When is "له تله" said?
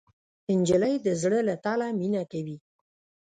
1.47-1.87